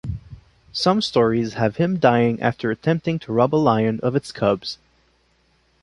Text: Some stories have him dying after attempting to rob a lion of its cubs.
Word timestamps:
Some 0.73 0.99
stories 1.03 1.53
have 1.53 1.75
him 1.75 1.99
dying 1.99 2.41
after 2.41 2.71
attempting 2.71 3.19
to 3.19 3.31
rob 3.31 3.53
a 3.53 3.55
lion 3.57 3.99
of 4.01 4.15
its 4.15 4.31
cubs. 4.31 4.79